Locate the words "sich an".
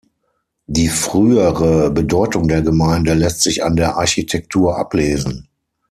3.43-3.75